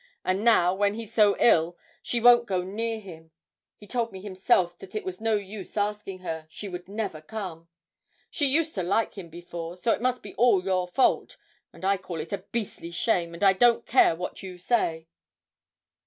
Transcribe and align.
And 0.25 0.43
now, 0.43 0.73
when 0.73 0.95
he's 0.95 1.13
so 1.13 1.37
ill, 1.39 1.77
she 2.01 2.19
won't 2.19 2.47
go 2.47 2.63
near 2.63 2.99
him 2.99 3.29
he 3.77 3.85
told 3.85 4.11
me 4.11 4.19
himself 4.19 4.75
that 4.79 4.95
it 4.95 5.05
was 5.05 5.21
no 5.21 5.35
use 5.35 5.77
asking 5.77 6.21
her, 6.21 6.47
she 6.49 6.67
would 6.67 6.89
never 6.89 7.21
come! 7.21 7.67
She 8.31 8.47
used 8.47 8.73
to 8.73 8.81
like 8.81 9.13
him 9.15 9.29
before, 9.29 9.77
so 9.77 9.91
it 9.91 10.01
must 10.01 10.23
be 10.23 10.33
all 10.33 10.63
your 10.63 10.87
fault, 10.87 11.37
and 11.71 11.85
I 11.85 11.97
call 11.97 12.19
it 12.19 12.33
a 12.33 12.39
beastly 12.39 12.89
shame, 12.89 13.35
and 13.35 13.43
I 13.43 13.53
don't 13.53 13.85
care 13.85 14.15
what 14.15 14.41
you 14.41 14.57
say!' 14.57 15.07